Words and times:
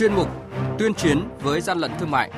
chuyên 0.00 0.14
mục 0.14 0.28
Tuyên 0.78 0.94
chiến 0.94 1.28
với 1.42 1.60
gian 1.60 1.78
lận 1.78 1.90
thương 2.00 2.10
mại. 2.10 2.30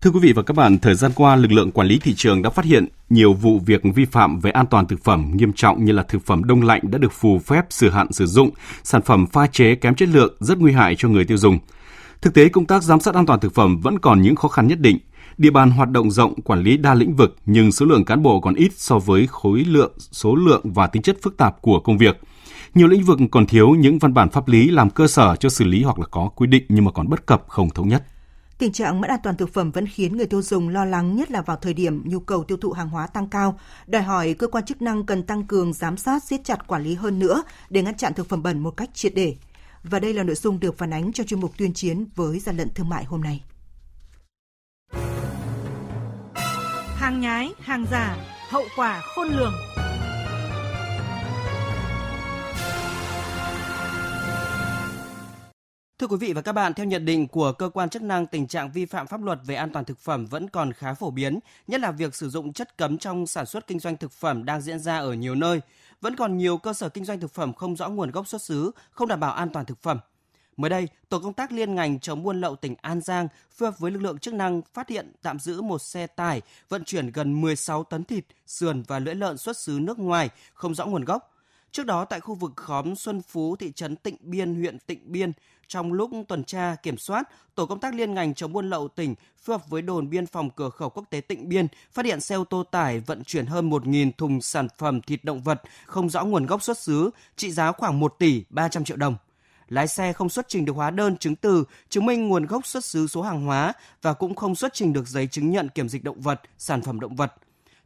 Thưa 0.00 0.10
quý 0.10 0.20
vị 0.22 0.32
và 0.32 0.42
các 0.42 0.56
bạn, 0.56 0.78
thời 0.78 0.94
gian 0.94 1.12
qua, 1.14 1.36
lực 1.36 1.52
lượng 1.52 1.72
quản 1.72 1.86
lý 1.86 1.98
thị 1.98 2.14
trường 2.16 2.42
đã 2.42 2.50
phát 2.50 2.64
hiện 2.64 2.86
nhiều 3.10 3.32
vụ 3.32 3.58
việc 3.66 3.82
vi 3.94 4.04
phạm 4.04 4.40
về 4.40 4.50
an 4.50 4.66
toàn 4.66 4.86
thực 4.86 5.04
phẩm 5.04 5.30
nghiêm 5.34 5.52
trọng 5.52 5.84
như 5.84 5.92
là 5.92 6.02
thực 6.02 6.26
phẩm 6.26 6.44
đông 6.44 6.62
lạnh 6.62 6.80
đã 6.82 6.98
được 6.98 7.12
phù 7.12 7.38
phép 7.38 7.66
sử 7.70 7.90
hạn 7.90 8.12
sử 8.12 8.26
dụng, 8.26 8.50
sản 8.82 9.02
phẩm 9.02 9.26
pha 9.26 9.46
chế 9.46 9.74
kém 9.74 9.94
chất 9.94 10.08
lượng 10.08 10.36
rất 10.40 10.58
nguy 10.58 10.72
hại 10.72 10.94
cho 10.98 11.08
người 11.08 11.24
tiêu 11.24 11.36
dùng. 11.36 11.58
Thực 12.20 12.34
tế, 12.34 12.48
công 12.48 12.66
tác 12.66 12.82
giám 12.82 13.00
sát 13.00 13.14
an 13.14 13.26
toàn 13.26 13.40
thực 13.40 13.54
phẩm 13.54 13.80
vẫn 13.80 13.98
còn 13.98 14.22
những 14.22 14.36
khó 14.36 14.48
khăn 14.48 14.66
nhất 14.68 14.80
định. 14.80 14.98
Địa 15.38 15.50
bàn 15.50 15.70
hoạt 15.70 15.90
động 15.90 16.10
rộng, 16.10 16.42
quản 16.42 16.62
lý 16.62 16.76
đa 16.76 16.94
lĩnh 16.94 17.16
vực 17.16 17.36
nhưng 17.46 17.72
số 17.72 17.86
lượng 17.86 18.04
cán 18.04 18.22
bộ 18.22 18.40
còn 18.40 18.54
ít 18.54 18.72
so 18.76 18.98
với 18.98 19.26
khối 19.26 19.64
lượng, 19.64 19.92
số 19.98 20.34
lượng 20.34 20.60
và 20.64 20.86
tính 20.86 21.02
chất 21.02 21.16
phức 21.22 21.36
tạp 21.36 21.62
của 21.62 21.80
công 21.80 21.98
việc. 21.98 22.20
Nhiều 22.74 22.86
lĩnh 22.86 23.04
vực 23.04 23.18
còn 23.30 23.46
thiếu 23.46 23.70
những 23.70 23.98
văn 23.98 24.14
bản 24.14 24.30
pháp 24.30 24.48
lý 24.48 24.68
làm 24.68 24.90
cơ 24.90 25.06
sở 25.06 25.36
cho 25.36 25.48
xử 25.48 25.64
lý 25.64 25.82
hoặc 25.82 25.98
là 25.98 26.06
có 26.06 26.28
quy 26.36 26.46
định 26.46 26.64
nhưng 26.68 26.84
mà 26.84 26.90
còn 26.90 27.08
bất 27.08 27.26
cập 27.26 27.44
không 27.48 27.70
thống 27.70 27.88
nhất. 27.88 28.04
Tình 28.58 28.72
trạng 28.72 29.00
mất 29.00 29.08
an 29.08 29.20
toàn 29.22 29.36
thực 29.36 29.52
phẩm 29.52 29.70
vẫn 29.70 29.86
khiến 29.86 30.16
người 30.16 30.26
tiêu 30.26 30.42
dùng 30.42 30.68
lo 30.68 30.84
lắng 30.84 31.16
nhất 31.16 31.30
là 31.30 31.42
vào 31.42 31.56
thời 31.56 31.74
điểm 31.74 32.02
nhu 32.04 32.20
cầu 32.20 32.44
tiêu 32.44 32.56
thụ 32.60 32.72
hàng 32.72 32.88
hóa 32.88 33.06
tăng 33.06 33.28
cao, 33.28 33.58
đòi 33.86 34.02
hỏi 34.02 34.34
cơ 34.34 34.46
quan 34.46 34.64
chức 34.64 34.82
năng 34.82 35.06
cần 35.06 35.22
tăng 35.22 35.44
cường 35.44 35.72
giám 35.72 35.96
sát 35.96 36.24
siết 36.24 36.40
chặt 36.44 36.66
quản 36.66 36.82
lý 36.82 36.94
hơn 36.94 37.18
nữa 37.18 37.42
để 37.70 37.82
ngăn 37.82 37.96
chặn 37.96 38.14
thực 38.14 38.28
phẩm 38.28 38.42
bẩn 38.42 38.58
một 38.58 38.76
cách 38.76 38.90
triệt 38.94 39.12
để. 39.14 39.36
Và 39.84 39.98
đây 39.98 40.14
là 40.14 40.22
nội 40.22 40.34
dung 40.34 40.60
được 40.60 40.78
phản 40.78 40.92
ánh 40.92 41.12
trong 41.12 41.26
chuyên 41.26 41.40
mục 41.40 41.52
tuyên 41.58 41.74
chiến 41.74 42.06
với 42.14 42.38
gian 42.38 42.56
lận 42.56 42.68
thương 42.74 42.88
mại 42.88 43.04
hôm 43.04 43.20
nay. 43.20 43.42
Hàng 47.06 47.20
nhái, 47.20 47.52
hàng 47.60 47.86
giả, 47.90 48.16
hậu 48.48 48.62
quả 48.76 49.02
khôn 49.14 49.28
lường. 49.28 49.52
Thưa 55.98 56.06
quý 56.06 56.16
vị 56.20 56.32
và 56.32 56.42
các 56.42 56.52
bạn, 56.52 56.74
theo 56.74 56.86
nhận 56.86 57.04
định 57.04 57.28
của 57.28 57.52
cơ 57.52 57.68
quan 57.68 57.88
chức 57.88 58.02
năng, 58.02 58.26
tình 58.26 58.46
trạng 58.46 58.70
vi 58.70 58.86
phạm 58.86 59.06
pháp 59.06 59.22
luật 59.22 59.38
về 59.44 59.54
an 59.54 59.70
toàn 59.72 59.84
thực 59.84 59.98
phẩm 59.98 60.26
vẫn 60.26 60.50
còn 60.50 60.72
khá 60.72 60.94
phổ 60.94 61.10
biến, 61.10 61.38
nhất 61.66 61.80
là 61.80 61.90
việc 61.90 62.14
sử 62.14 62.30
dụng 62.30 62.52
chất 62.52 62.76
cấm 62.76 62.98
trong 62.98 63.26
sản 63.26 63.46
xuất 63.46 63.66
kinh 63.66 63.78
doanh 63.78 63.96
thực 63.96 64.12
phẩm 64.12 64.44
đang 64.44 64.60
diễn 64.60 64.78
ra 64.78 64.98
ở 64.98 65.12
nhiều 65.12 65.34
nơi. 65.34 65.60
Vẫn 66.00 66.16
còn 66.16 66.36
nhiều 66.36 66.58
cơ 66.58 66.72
sở 66.72 66.88
kinh 66.88 67.04
doanh 67.04 67.20
thực 67.20 67.34
phẩm 67.34 67.52
không 67.52 67.76
rõ 67.76 67.88
nguồn 67.88 68.10
gốc 68.10 68.28
xuất 68.28 68.42
xứ, 68.42 68.70
không 68.90 69.08
đảm 69.08 69.20
bảo 69.20 69.32
an 69.32 69.50
toàn 69.52 69.66
thực 69.66 69.82
phẩm. 69.82 69.98
Mới 70.56 70.70
đây, 70.70 70.88
tổ 71.08 71.18
công 71.18 71.32
tác 71.32 71.52
liên 71.52 71.74
ngành 71.74 72.00
chống 72.00 72.22
buôn 72.22 72.40
lậu 72.40 72.56
tỉnh 72.56 72.74
An 72.82 73.00
Giang 73.00 73.28
phối 73.50 73.70
hợp 73.70 73.78
với 73.78 73.90
lực 73.90 74.02
lượng 74.02 74.18
chức 74.18 74.34
năng 74.34 74.62
phát 74.74 74.88
hiện 74.88 75.12
tạm 75.22 75.38
giữ 75.38 75.62
một 75.62 75.78
xe 75.78 76.06
tải 76.06 76.42
vận 76.68 76.84
chuyển 76.84 77.12
gần 77.12 77.40
16 77.40 77.84
tấn 77.84 78.04
thịt, 78.04 78.24
sườn 78.46 78.82
và 78.82 78.98
lưỡi 78.98 79.14
lợn 79.14 79.38
xuất 79.38 79.56
xứ 79.56 79.78
nước 79.82 79.98
ngoài 79.98 80.30
không 80.54 80.74
rõ 80.74 80.86
nguồn 80.86 81.04
gốc. 81.04 81.32
Trước 81.72 81.86
đó 81.86 82.04
tại 82.04 82.20
khu 82.20 82.34
vực 82.34 82.52
khóm 82.56 82.96
Xuân 82.96 83.22
Phú, 83.22 83.56
thị 83.56 83.72
trấn 83.72 83.96
Tịnh 83.96 84.16
Biên, 84.20 84.54
huyện 84.54 84.78
Tịnh 84.78 85.12
Biên, 85.12 85.32
trong 85.68 85.92
lúc 85.92 86.10
tuần 86.28 86.44
tra 86.44 86.76
kiểm 86.82 86.98
soát, 86.98 87.28
tổ 87.54 87.66
công 87.66 87.80
tác 87.80 87.94
liên 87.94 88.14
ngành 88.14 88.34
chống 88.34 88.52
buôn 88.52 88.70
lậu 88.70 88.88
tỉnh 88.88 89.14
phối 89.38 89.58
hợp 89.58 89.68
với 89.68 89.82
đồn 89.82 90.10
biên 90.10 90.26
phòng 90.26 90.50
cửa 90.50 90.70
khẩu 90.70 90.90
quốc 90.90 91.04
tế 91.10 91.20
Tịnh 91.20 91.48
Biên 91.48 91.66
phát 91.92 92.04
hiện 92.04 92.20
xe 92.20 92.34
ô 92.34 92.44
tô 92.44 92.62
tải 92.62 93.00
vận 93.00 93.24
chuyển 93.24 93.46
hơn 93.46 93.70
1.000 93.70 94.10
thùng 94.18 94.40
sản 94.40 94.68
phẩm 94.78 95.00
thịt 95.02 95.24
động 95.24 95.42
vật 95.42 95.62
không 95.86 96.10
rõ 96.10 96.24
nguồn 96.24 96.46
gốc 96.46 96.62
xuất 96.62 96.78
xứ, 96.78 97.10
trị 97.36 97.50
giá 97.50 97.72
khoảng 97.72 98.00
1 98.00 98.14
tỷ 98.18 98.44
300 98.50 98.84
triệu 98.84 98.96
đồng. 98.96 99.16
Lái 99.68 99.88
xe 99.88 100.12
không 100.12 100.28
xuất 100.28 100.48
trình 100.48 100.64
được 100.64 100.76
hóa 100.76 100.90
đơn 100.90 101.16
chứng 101.16 101.36
từ 101.36 101.64
chứng 101.88 102.06
minh 102.06 102.28
nguồn 102.28 102.46
gốc 102.46 102.66
xuất 102.66 102.84
xứ 102.84 103.06
số 103.06 103.22
hàng 103.22 103.44
hóa 103.44 103.72
và 104.02 104.12
cũng 104.12 104.34
không 104.34 104.54
xuất 104.54 104.74
trình 104.74 104.92
được 104.92 105.08
giấy 105.08 105.26
chứng 105.26 105.50
nhận 105.50 105.68
kiểm 105.68 105.88
dịch 105.88 106.04
động 106.04 106.20
vật, 106.20 106.40
sản 106.58 106.82
phẩm 106.82 107.00
động 107.00 107.16
vật. 107.16 107.34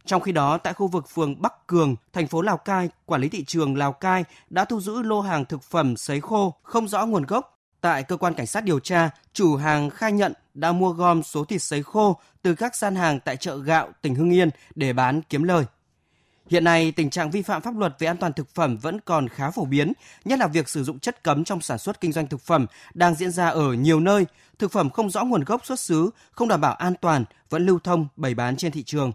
Trong 0.05 0.21
khi 0.21 0.31
đó, 0.31 0.57
tại 0.57 0.73
khu 0.73 0.87
vực 0.87 1.09
phường 1.09 1.41
Bắc 1.41 1.67
Cường, 1.67 1.95
thành 2.13 2.27
phố 2.27 2.41
Lào 2.41 2.57
Cai, 2.57 2.89
quản 3.05 3.21
lý 3.21 3.29
thị 3.29 3.43
trường 3.43 3.77
Lào 3.77 3.93
Cai 3.93 4.23
đã 4.49 4.65
thu 4.65 4.81
giữ 4.81 5.01
lô 5.01 5.21
hàng 5.21 5.45
thực 5.45 5.63
phẩm 5.63 5.97
sấy 5.97 6.21
khô 6.21 6.53
không 6.63 6.87
rõ 6.87 7.05
nguồn 7.05 7.25
gốc. 7.25 7.57
Tại 7.81 8.03
cơ 8.03 8.17
quan 8.17 8.33
cảnh 8.33 8.47
sát 8.47 8.63
điều 8.63 8.79
tra, 8.79 9.09
chủ 9.33 9.55
hàng 9.55 9.89
khai 9.89 10.11
nhận 10.11 10.33
đã 10.53 10.71
mua 10.71 10.91
gom 10.91 11.23
số 11.23 11.45
thịt 11.45 11.61
sấy 11.61 11.83
khô 11.83 12.19
từ 12.41 12.55
các 12.55 12.75
gian 12.75 12.95
hàng 12.95 13.19
tại 13.19 13.37
chợ 13.37 13.57
gạo 13.57 13.89
tỉnh 14.01 14.15
Hưng 14.15 14.33
Yên 14.33 14.49
để 14.75 14.93
bán 14.93 15.21
kiếm 15.21 15.43
lời. 15.43 15.65
Hiện 16.49 16.63
nay, 16.63 16.91
tình 16.91 17.09
trạng 17.09 17.31
vi 17.31 17.41
phạm 17.41 17.61
pháp 17.61 17.77
luật 17.77 17.95
về 17.99 18.07
an 18.07 18.17
toàn 18.17 18.33
thực 18.33 18.49
phẩm 18.55 18.77
vẫn 18.77 18.99
còn 19.05 19.29
khá 19.29 19.51
phổ 19.51 19.65
biến, 19.65 19.93
nhất 20.25 20.39
là 20.39 20.47
việc 20.47 20.69
sử 20.69 20.83
dụng 20.83 20.99
chất 20.99 21.23
cấm 21.23 21.43
trong 21.43 21.61
sản 21.61 21.77
xuất 21.77 22.01
kinh 22.01 22.11
doanh 22.11 22.27
thực 22.27 22.41
phẩm 22.41 22.65
đang 22.93 23.15
diễn 23.15 23.31
ra 23.31 23.47
ở 23.47 23.73
nhiều 23.73 23.99
nơi. 23.99 24.25
Thực 24.59 24.71
phẩm 24.71 24.89
không 24.89 25.09
rõ 25.09 25.23
nguồn 25.23 25.43
gốc 25.43 25.65
xuất 25.65 25.79
xứ, 25.79 26.09
không 26.31 26.47
đảm 26.47 26.61
bảo 26.61 26.73
an 26.73 26.93
toàn 27.01 27.25
vẫn 27.49 27.65
lưu 27.65 27.79
thông 27.79 28.07
bày 28.15 28.33
bán 28.33 28.57
trên 28.57 28.71
thị 28.71 28.83
trường. 28.83 29.11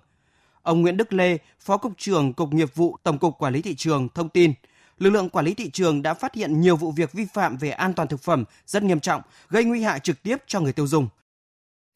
Ông 0.63 0.83
Nguyễn 0.83 0.97
Đức 0.97 1.13
Lê, 1.13 1.39
Phó 1.61 1.77
Cục 1.77 1.93
trưởng 1.99 2.33
Cục 2.33 2.53
Nghiệp 2.53 2.75
vụ 2.75 2.97
Tổng 3.03 3.19
cục 3.19 3.39
Quản 3.39 3.53
lý 3.53 3.63
Thị 3.63 3.75
trường 3.75 4.09
thông 4.15 4.29
tin, 4.29 4.53
lực 4.99 5.11
lượng 5.11 5.29
quản 5.29 5.45
lý 5.45 5.55
thị 5.55 5.71
trường 5.71 6.03
đã 6.03 6.15
phát 6.15 6.35
hiện 6.35 6.61
nhiều 6.61 6.77
vụ 6.77 6.93
việc 6.93 7.13
vi 7.13 7.25
phạm 7.35 7.57
về 7.57 7.71
an 7.71 7.95
toàn 7.95 8.09
thực 8.09 8.21
phẩm 8.21 8.45
rất 8.67 8.83
nghiêm 8.83 9.01
trọng, 9.01 9.23
gây 9.51 9.65
nguy 9.65 9.83
hại 9.83 10.01
trực 10.01 10.23
tiếp 10.23 10.37
cho 10.47 10.61
người 10.61 10.73
tiêu 10.73 10.87
dùng. 10.87 11.09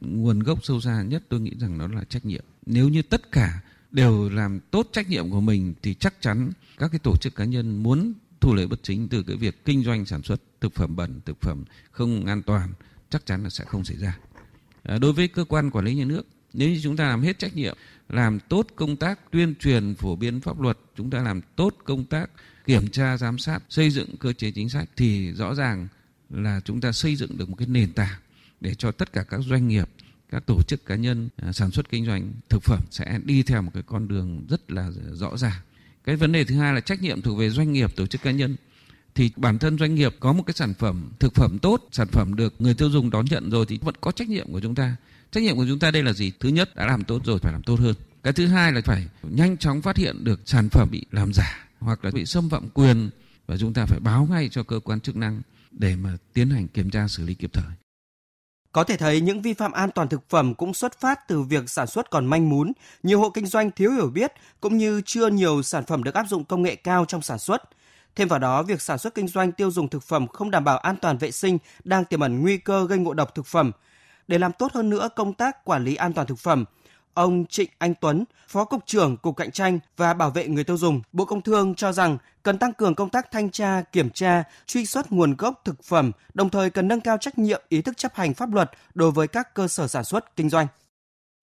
Nguồn 0.00 0.40
gốc 0.40 0.58
sâu 0.64 0.80
xa 0.80 1.02
nhất 1.02 1.22
tôi 1.28 1.40
nghĩ 1.40 1.52
rằng 1.58 1.78
đó 1.78 1.86
là 1.92 2.04
trách 2.04 2.24
nhiệm. 2.24 2.44
Nếu 2.66 2.88
như 2.88 3.02
tất 3.02 3.32
cả 3.32 3.60
đều 3.92 4.28
làm 4.28 4.60
tốt 4.70 4.88
trách 4.92 5.08
nhiệm 5.08 5.30
của 5.30 5.40
mình 5.40 5.74
thì 5.82 5.94
chắc 5.94 6.14
chắn 6.20 6.52
các 6.78 6.88
cái 6.92 6.98
tổ 6.98 7.16
chức 7.16 7.34
cá 7.34 7.44
nhân 7.44 7.82
muốn 7.82 8.12
thu 8.40 8.54
lợi 8.54 8.66
bất 8.66 8.82
chính 8.82 9.08
từ 9.08 9.22
cái 9.22 9.36
việc 9.36 9.64
kinh 9.64 9.84
doanh 9.84 10.06
sản 10.06 10.22
xuất 10.22 10.40
thực 10.60 10.74
phẩm 10.74 10.96
bẩn, 10.96 11.20
thực 11.26 11.40
phẩm 11.40 11.64
không 11.92 12.26
an 12.26 12.42
toàn 12.42 12.72
chắc 13.10 13.26
chắn 13.26 13.42
là 13.42 13.50
sẽ 13.50 13.64
không 13.64 13.84
xảy 13.84 13.96
ra. 13.96 14.18
À, 14.82 14.98
đối 14.98 15.12
với 15.12 15.28
cơ 15.28 15.44
quan 15.44 15.70
quản 15.70 15.84
lý 15.84 15.94
nhà 15.94 16.04
nước, 16.04 16.26
nếu 16.52 16.68
như 16.68 16.80
chúng 16.82 16.96
ta 16.96 17.08
làm 17.08 17.22
hết 17.22 17.38
trách 17.38 17.56
nhiệm, 17.56 17.76
làm 18.08 18.38
tốt 18.48 18.66
công 18.76 18.96
tác 18.96 19.30
tuyên 19.30 19.54
truyền 19.54 19.94
phổ 19.94 20.16
biến 20.16 20.40
pháp 20.40 20.60
luật, 20.60 20.78
chúng 20.96 21.10
ta 21.10 21.22
làm 21.22 21.40
tốt 21.56 21.76
công 21.84 22.04
tác 22.04 22.30
kiểm 22.66 22.88
tra 22.88 23.16
giám 23.16 23.38
sát, 23.38 23.62
xây 23.68 23.90
dựng 23.90 24.16
cơ 24.16 24.32
chế 24.32 24.50
chính 24.50 24.68
sách 24.68 24.88
thì 24.96 25.32
rõ 25.32 25.54
ràng 25.54 25.88
là 26.30 26.60
chúng 26.64 26.80
ta 26.80 26.92
xây 26.92 27.16
dựng 27.16 27.38
được 27.38 27.48
một 27.48 27.56
cái 27.58 27.68
nền 27.68 27.92
tảng 27.92 28.18
để 28.60 28.74
cho 28.74 28.92
tất 28.92 29.12
cả 29.12 29.22
các 29.22 29.40
doanh 29.40 29.68
nghiệp 29.68 29.88
các 30.30 30.46
tổ 30.46 30.62
chức 30.62 30.86
cá 30.86 30.94
nhân 30.94 31.28
à, 31.36 31.52
sản 31.52 31.70
xuất 31.70 31.88
kinh 31.88 32.06
doanh 32.06 32.32
thực 32.48 32.62
phẩm 32.62 32.80
sẽ 32.90 33.20
đi 33.24 33.42
theo 33.42 33.62
một 33.62 33.70
cái 33.74 33.82
con 33.86 34.08
đường 34.08 34.46
rất 34.48 34.70
là 34.70 34.90
rõ 35.12 35.36
ràng. 35.36 35.60
Cái 36.04 36.16
vấn 36.16 36.32
đề 36.32 36.44
thứ 36.44 36.54
hai 36.54 36.74
là 36.74 36.80
trách 36.80 37.02
nhiệm 37.02 37.22
thuộc 37.22 37.38
về 37.38 37.50
doanh 37.50 37.72
nghiệp, 37.72 37.96
tổ 37.96 38.06
chức 38.06 38.22
cá 38.22 38.30
nhân. 38.30 38.56
Thì 39.14 39.30
bản 39.36 39.58
thân 39.58 39.78
doanh 39.78 39.94
nghiệp 39.94 40.16
có 40.20 40.32
một 40.32 40.42
cái 40.46 40.54
sản 40.54 40.74
phẩm 40.74 41.10
thực 41.18 41.34
phẩm 41.34 41.58
tốt, 41.58 41.88
sản 41.92 42.06
phẩm 42.06 42.34
được 42.36 42.54
người 42.58 42.74
tiêu 42.74 42.90
dùng 42.90 43.10
đón 43.10 43.24
nhận 43.30 43.50
rồi 43.50 43.66
thì 43.68 43.78
vẫn 43.82 43.94
có 44.00 44.12
trách 44.12 44.28
nhiệm 44.28 44.52
của 44.52 44.60
chúng 44.60 44.74
ta. 44.74 44.96
Trách 45.30 45.42
nhiệm 45.42 45.56
của 45.56 45.66
chúng 45.68 45.78
ta 45.78 45.90
đây 45.90 46.02
là 46.02 46.12
gì? 46.12 46.32
Thứ 46.40 46.48
nhất 46.48 46.76
đã 46.76 46.86
làm 46.86 47.04
tốt 47.04 47.22
rồi 47.24 47.38
phải 47.38 47.52
làm 47.52 47.62
tốt 47.62 47.80
hơn. 47.80 47.94
Cái 48.22 48.32
thứ 48.32 48.46
hai 48.46 48.72
là 48.72 48.80
phải 48.84 49.06
nhanh 49.22 49.56
chóng 49.56 49.82
phát 49.82 49.96
hiện 49.96 50.24
được 50.24 50.40
sản 50.46 50.68
phẩm 50.68 50.88
bị 50.90 51.06
làm 51.10 51.32
giả 51.32 51.68
hoặc 51.78 52.04
là 52.04 52.10
bị 52.10 52.26
xâm 52.26 52.50
phạm 52.50 52.68
quyền 52.68 53.10
và 53.46 53.56
chúng 53.56 53.72
ta 53.72 53.86
phải 53.86 54.00
báo 54.00 54.28
ngay 54.30 54.48
cho 54.48 54.62
cơ 54.62 54.80
quan 54.80 55.00
chức 55.00 55.16
năng 55.16 55.42
để 55.70 55.96
mà 55.96 56.16
tiến 56.32 56.50
hành 56.50 56.68
kiểm 56.68 56.90
tra 56.90 57.08
xử 57.08 57.26
lý 57.26 57.34
kịp 57.34 57.50
thời. 57.52 57.89
Có 58.72 58.84
thể 58.84 58.96
thấy 58.96 59.20
những 59.20 59.42
vi 59.42 59.54
phạm 59.54 59.72
an 59.72 59.90
toàn 59.90 60.08
thực 60.08 60.30
phẩm 60.30 60.54
cũng 60.54 60.74
xuất 60.74 61.00
phát 61.00 61.28
từ 61.28 61.42
việc 61.42 61.70
sản 61.70 61.86
xuất 61.86 62.10
còn 62.10 62.26
manh 62.26 62.48
mún, 62.48 62.72
nhiều 63.02 63.20
hộ 63.20 63.30
kinh 63.30 63.46
doanh 63.46 63.70
thiếu 63.70 63.92
hiểu 63.92 64.10
biết 64.10 64.32
cũng 64.60 64.76
như 64.76 65.02
chưa 65.06 65.26
nhiều 65.26 65.62
sản 65.62 65.84
phẩm 65.84 66.04
được 66.04 66.14
áp 66.14 66.26
dụng 66.28 66.44
công 66.44 66.62
nghệ 66.62 66.74
cao 66.74 67.04
trong 67.04 67.22
sản 67.22 67.38
xuất. 67.38 67.62
Thêm 68.16 68.28
vào 68.28 68.38
đó, 68.38 68.62
việc 68.62 68.82
sản 68.82 68.98
xuất 68.98 69.14
kinh 69.14 69.28
doanh 69.28 69.52
tiêu 69.52 69.70
dùng 69.70 69.88
thực 69.88 70.02
phẩm 70.02 70.26
không 70.28 70.50
đảm 70.50 70.64
bảo 70.64 70.78
an 70.78 70.96
toàn 70.96 71.18
vệ 71.18 71.30
sinh 71.30 71.58
đang 71.84 72.04
tiềm 72.04 72.20
ẩn 72.20 72.40
nguy 72.40 72.56
cơ 72.56 72.86
gây 72.86 72.98
ngộ 72.98 73.14
độc 73.14 73.34
thực 73.34 73.46
phẩm. 73.46 73.72
Để 74.28 74.38
làm 74.38 74.52
tốt 74.52 74.72
hơn 74.72 74.90
nữa 74.90 75.08
công 75.16 75.32
tác 75.32 75.64
quản 75.64 75.84
lý 75.84 75.94
an 75.94 76.12
toàn 76.12 76.26
thực 76.26 76.38
phẩm, 76.38 76.64
Ông 77.14 77.46
Trịnh 77.46 77.70
Anh 77.78 77.94
Tuấn, 78.00 78.24
Phó 78.48 78.64
Cục 78.64 78.86
trưởng 78.86 79.16
Cục 79.16 79.36
Cạnh 79.36 79.50
tranh 79.50 79.78
và 79.96 80.14
Bảo 80.14 80.30
vệ 80.30 80.48
người 80.48 80.64
tiêu 80.64 80.76
dùng, 80.76 81.02
Bộ 81.12 81.24
Công 81.24 81.42
Thương 81.42 81.74
cho 81.74 81.92
rằng 81.92 82.18
cần 82.42 82.58
tăng 82.58 82.72
cường 82.72 82.94
công 82.94 83.10
tác 83.10 83.30
thanh 83.30 83.50
tra, 83.50 83.82
kiểm 83.92 84.10
tra, 84.10 84.42
truy 84.66 84.86
xuất 84.86 85.12
nguồn 85.12 85.36
gốc 85.36 85.60
thực 85.64 85.84
phẩm, 85.84 86.12
đồng 86.34 86.50
thời 86.50 86.70
cần 86.70 86.88
nâng 86.88 87.00
cao 87.00 87.16
trách 87.20 87.38
nhiệm 87.38 87.62
ý 87.68 87.82
thức 87.82 87.96
chấp 87.96 88.14
hành 88.14 88.34
pháp 88.34 88.54
luật 88.54 88.70
đối 88.94 89.10
với 89.10 89.28
các 89.28 89.54
cơ 89.54 89.68
sở 89.68 89.88
sản 89.88 90.04
xuất, 90.04 90.36
kinh 90.36 90.50
doanh. 90.50 90.66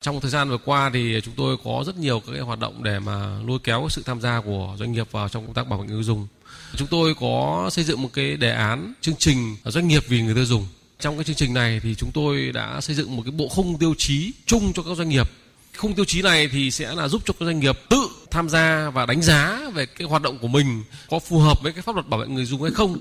Trong 0.01 0.21
thời 0.21 0.31
gian 0.31 0.49
vừa 0.49 0.57
qua 0.65 0.89
thì 0.93 1.21
chúng 1.23 1.33
tôi 1.37 1.57
có 1.63 1.83
rất 1.85 1.97
nhiều 1.97 2.19
các 2.19 2.31
cái 2.31 2.41
hoạt 2.41 2.59
động 2.59 2.83
để 2.83 2.99
mà 2.99 3.39
lôi 3.47 3.59
kéo 3.63 3.87
sự 3.89 4.03
tham 4.05 4.21
gia 4.21 4.41
của 4.41 4.75
doanh 4.79 4.91
nghiệp 4.91 5.11
vào 5.11 5.29
trong 5.29 5.45
công 5.45 5.53
tác 5.53 5.67
bảo 5.67 5.79
vệ 5.79 5.85
người 5.85 5.95
tiêu 5.95 6.03
dùng. 6.03 6.27
Chúng 6.75 6.87
tôi 6.87 7.15
có 7.19 7.69
xây 7.71 7.83
dựng 7.83 8.01
một 8.01 8.09
cái 8.13 8.37
đề 8.37 8.51
án 8.51 8.93
chương 9.01 9.15
trình 9.15 9.55
doanh 9.65 9.87
nghiệp 9.87 10.03
vì 10.07 10.21
người 10.21 10.35
tiêu 10.35 10.45
dùng. 10.45 10.67
Trong 10.99 11.17
cái 11.17 11.23
chương 11.23 11.35
trình 11.35 11.53
này 11.53 11.79
thì 11.83 11.95
chúng 11.95 12.11
tôi 12.13 12.51
đã 12.53 12.81
xây 12.81 12.95
dựng 12.95 13.15
một 13.15 13.21
cái 13.25 13.31
bộ 13.31 13.47
khung 13.47 13.77
tiêu 13.77 13.93
chí 13.97 14.33
chung 14.45 14.73
cho 14.73 14.83
các 14.83 14.97
doanh 14.97 15.09
nghiệp 15.09 15.29
khung 15.77 15.93
tiêu 15.93 16.05
chí 16.05 16.21
này 16.21 16.49
thì 16.51 16.71
sẽ 16.71 16.95
là 16.95 17.07
giúp 17.07 17.21
cho 17.25 17.33
các 17.39 17.45
doanh 17.45 17.59
nghiệp 17.59 17.79
tự 17.89 18.09
tham 18.31 18.49
gia 18.49 18.89
và 18.89 19.05
đánh 19.05 19.21
giá 19.21 19.61
về 19.73 19.85
cái 19.85 20.07
hoạt 20.07 20.21
động 20.21 20.37
của 20.41 20.47
mình 20.47 20.83
có 21.09 21.19
phù 21.19 21.39
hợp 21.39 21.61
với 21.63 21.73
cái 21.73 21.81
pháp 21.81 21.95
luật 21.95 22.07
bảo 22.07 22.19
vệ 22.19 22.27
người 22.27 22.45
dùng 22.45 22.61
hay 22.61 22.71
không. 22.71 22.97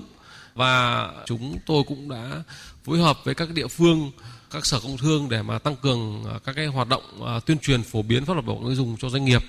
Và 0.55 1.07
chúng 1.25 1.57
tôi 1.65 1.83
cũng 1.87 2.09
đã 2.09 2.43
phối 2.83 2.99
hợp 2.99 3.17
với 3.23 3.35
các 3.35 3.49
địa 3.49 3.67
phương 3.67 4.11
các 4.51 4.65
sở 4.65 4.79
công 4.79 4.97
thương 4.97 5.29
để 5.29 5.41
mà 5.41 5.59
tăng 5.59 5.75
cường 5.75 6.23
à, 6.33 6.39
các 6.45 6.55
cái 6.55 6.67
hoạt 6.67 6.87
động 6.87 7.03
à, 7.25 7.39
tuyên 7.45 7.57
truyền 7.57 7.83
phổ 7.83 8.01
biến 8.01 8.25
pháp 8.25 8.33
luật 8.33 8.45
bảo 8.45 8.55
vệ 8.55 8.65
người 8.65 8.75
dùng 8.75 8.97
cho 8.99 9.09
doanh 9.09 9.25
nghiệp. 9.25 9.43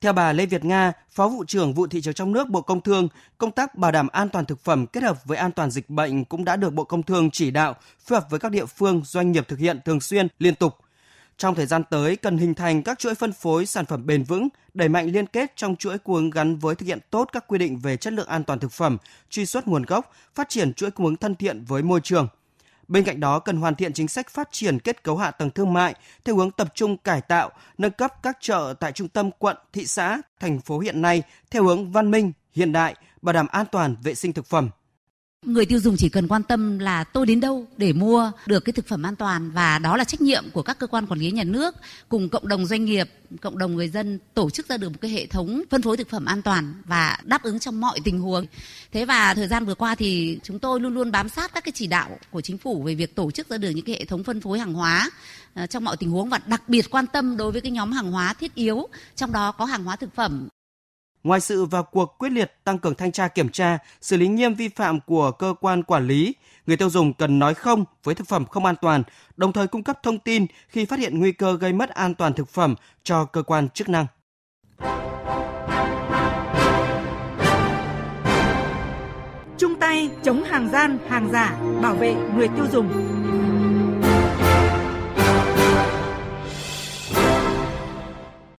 Theo 0.00 0.12
bà 0.12 0.32
Lê 0.32 0.46
Việt 0.46 0.64
Nga, 0.64 0.92
Phó 1.10 1.28
vụ 1.28 1.44
trưởng 1.44 1.74
vụ 1.74 1.86
thị 1.86 2.00
trường 2.00 2.14
trong 2.14 2.32
nước 2.32 2.48
Bộ 2.48 2.60
Công 2.60 2.80
Thương, 2.80 3.08
công 3.38 3.50
tác 3.50 3.74
bảo 3.74 3.92
đảm 3.92 4.08
an 4.08 4.28
toàn 4.28 4.44
thực 4.44 4.64
phẩm 4.64 4.86
kết 4.86 5.02
hợp 5.02 5.24
với 5.24 5.38
an 5.38 5.52
toàn 5.52 5.70
dịch 5.70 5.90
bệnh 5.90 6.24
cũng 6.24 6.44
đã 6.44 6.56
được 6.56 6.72
Bộ 6.72 6.84
Công 6.84 7.02
Thương 7.02 7.30
chỉ 7.30 7.50
đạo 7.50 7.74
phối 8.06 8.20
hợp 8.20 8.30
với 8.30 8.40
các 8.40 8.52
địa 8.52 8.66
phương, 8.66 9.02
doanh 9.04 9.32
nghiệp 9.32 9.48
thực 9.48 9.58
hiện 9.58 9.80
thường 9.84 10.00
xuyên, 10.00 10.28
liên 10.38 10.54
tục 10.54 10.78
trong 11.40 11.54
thời 11.54 11.66
gian 11.66 11.82
tới, 11.90 12.16
cần 12.16 12.38
hình 12.38 12.54
thành 12.54 12.82
các 12.82 12.98
chuỗi 12.98 13.14
phân 13.14 13.32
phối 13.32 13.66
sản 13.66 13.86
phẩm 13.86 14.06
bền 14.06 14.22
vững, 14.22 14.48
đẩy 14.74 14.88
mạnh 14.88 15.06
liên 15.06 15.26
kết 15.26 15.52
trong 15.56 15.76
chuỗi 15.76 15.98
cung 15.98 16.14
ứng 16.14 16.30
gắn 16.30 16.56
với 16.56 16.74
thực 16.74 16.86
hiện 16.86 16.98
tốt 17.10 17.28
các 17.32 17.44
quy 17.48 17.58
định 17.58 17.78
về 17.78 17.96
chất 17.96 18.12
lượng 18.12 18.28
an 18.28 18.44
toàn 18.44 18.58
thực 18.58 18.72
phẩm, 18.72 18.96
truy 19.30 19.46
xuất 19.46 19.68
nguồn 19.68 19.82
gốc, 19.82 20.12
phát 20.34 20.48
triển 20.48 20.74
chuỗi 20.74 20.90
cung 20.90 21.06
ứng 21.06 21.16
thân 21.16 21.34
thiện 21.34 21.64
với 21.64 21.82
môi 21.82 22.00
trường. 22.00 22.28
Bên 22.88 23.04
cạnh 23.04 23.20
đó, 23.20 23.38
cần 23.38 23.56
hoàn 23.56 23.74
thiện 23.74 23.92
chính 23.92 24.08
sách 24.08 24.30
phát 24.30 24.48
triển 24.52 24.78
kết 24.78 25.02
cấu 25.02 25.16
hạ 25.16 25.30
tầng 25.30 25.50
thương 25.50 25.72
mại 25.72 25.94
theo 26.24 26.36
hướng 26.36 26.50
tập 26.50 26.68
trung 26.74 26.96
cải 26.96 27.20
tạo, 27.20 27.50
nâng 27.78 27.92
cấp 27.92 28.14
các 28.22 28.38
chợ 28.40 28.74
tại 28.80 28.92
trung 28.92 29.08
tâm 29.08 29.30
quận, 29.38 29.56
thị 29.72 29.86
xã, 29.86 30.20
thành 30.40 30.60
phố 30.60 30.78
hiện 30.78 31.02
nay 31.02 31.22
theo 31.50 31.64
hướng 31.64 31.92
văn 31.92 32.10
minh, 32.10 32.32
hiện 32.52 32.72
đại, 32.72 32.94
bảo 33.22 33.32
đảm 33.32 33.46
an 33.46 33.66
toàn 33.72 33.96
vệ 34.02 34.14
sinh 34.14 34.32
thực 34.32 34.46
phẩm. 34.46 34.70
Người 35.46 35.66
tiêu 35.66 35.80
dùng 35.80 35.96
chỉ 35.96 36.08
cần 36.08 36.28
quan 36.28 36.42
tâm 36.42 36.78
là 36.78 37.04
tôi 37.04 37.26
đến 37.26 37.40
đâu 37.40 37.66
để 37.76 37.92
mua 37.92 38.32
được 38.46 38.64
cái 38.64 38.72
thực 38.72 38.86
phẩm 38.86 39.02
an 39.02 39.16
toàn 39.16 39.50
và 39.50 39.78
đó 39.78 39.96
là 39.96 40.04
trách 40.04 40.20
nhiệm 40.20 40.44
của 40.52 40.62
các 40.62 40.78
cơ 40.78 40.86
quan 40.86 41.06
quản 41.06 41.20
lý 41.20 41.30
nhà 41.30 41.44
nước 41.44 41.74
cùng 42.08 42.28
cộng 42.28 42.48
đồng 42.48 42.66
doanh 42.66 42.84
nghiệp, 42.84 43.08
cộng 43.40 43.58
đồng 43.58 43.76
người 43.76 43.88
dân 43.88 44.18
tổ 44.34 44.50
chức 44.50 44.68
ra 44.68 44.76
được 44.76 44.88
một 44.88 44.98
cái 45.00 45.10
hệ 45.10 45.26
thống 45.26 45.62
phân 45.70 45.82
phối 45.82 45.96
thực 45.96 46.08
phẩm 46.08 46.24
an 46.24 46.42
toàn 46.42 46.74
và 46.84 47.18
đáp 47.24 47.42
ứng 47.42 47.58
trong 47.58 47.80
mọi 47.80 47.98
tình 48.04 48.20
huống. 48.20 48.46
Thế 48.92 49.04
và 49.04 49.34
thời 49.34 49.48
gian 49.48 49.64
vừa 49.64 49.74
qua 49.74 49.94
thì 49.94 50.38
chúng 50.42 50.58
tôi 50.58 50.80
luôn 50.80 50.94
luôn 50.94 51.12
bám 51.12 51.28
sát 51.28 51.54
các 51.54 51.64
cái 51.64 51.72
chỉ 51.74 51.86
đạo 51.86 52.18
của 52.30 52.40
chính 52.40 52.58
phủ 52.58 52.82
về 52.82 52.94
việc 52.94 53.14
tổ 53.14 53.30
chức 53.30 53.48
ra 53.48 53.58
được 53.58 53.70
những 53.70 53.84
cái 53.84 53.96
hệ 53.98 54.04
thống 54.04 54.24
phân 54.24 54.40
phối 54.40 54.58
hàng 54.58 54.72
hóa 54.72 55.10
ờ, 55.54 55.66
trong 55.66 55.84
mọi 55.84 55.96
tình 55.96 56.10
huống 56.10 56.28
và 56.28 56.40
đặc 56.46 56.68
biệt 56.68 56.90
quan 56.90 57.06
tâm 57.06 57.36
đối 57.36 57.52
với 57.52 57.60
cái 57.60 57.70
nhóm 57.70 57.92
hàng 57.92 58.12
hóa 58.12 58.34
thiết 58.34 58.54
yếu, 58.54 58.88
trong 59.16 59.32
đó 59.32 59.52
có 59.52 59.64
hàng 59.64 59.84
hóa 59.84 59.96
thực 59.96 60.14
phẩm 60.14 60.48
Ngoài 61.24 61.40
sự 61.40 61.64
vào 61.64 61.82
cuộc 61.82 62.18
quyết 62.18 62.32
liệt 62.32 62.64
tăng 62.64 62.78
cường 62.78 62.94
thanh 62.94 63.12
tra 63.12 63.28
kiểm 63.28 63.48
tra, 63.48 63.78
xử 64.00 64.16
lý 64.16 64.28
nghiêm 64.28 64.54
vi 64.54 64.68
phạm 64.68 65.00
của 65.00 65.30
cơ 65.30 65.54
quan 65.60 65.82
quản 65.82 66.06
lý, 66.06 66.34
người 66.66 66.76
tiêu 66.76 66.90
dùng 66.90 67.12
cần 67.12 67.38
nói 67.38 67.54
không 67.54 67.84
với 68.04 68.14
thực 68.14 68.28
phẩm 68.28 68.46
không 68.46 68.64
an 68.64 68.74
toàn, 68.80 69.02
đồng 69.36 69.52
thời 69.52 69.66
cung 69.66 69.82
cấp 69.82 69.98
thông 70.02 70.18
tin 70.18 70.46
khi 70.68 70.84
phát 70.84 70.98
hiện 70.98 71.18
nguy 71.18 71.32
cơ 71.32 71.56
gây 71.56 71.72
mất 71.72 71.90
an 71.90 72.14
toàn 72.14 72.32
thực 72.32 72.48
phẩm 72.48 72.74
cho 73.02 73.24
cơ 73.24 73.42
quan 73.42 73.68
chức 73.68 73.88
năng. 73.88 74.06
Chung 79.58 79.74
tay 79.80 80.10
chống 80.22 80.44
hàng 80.44 80.68
gian, 80.72 80.98
hàng 81.08 81.28
giả, 81.32 81.58
bảo 81.82 81.94
vệ 81.94 82.14
người 82.36 82.48
tiêu 82.48 82.66
dùng. 82.72 82.88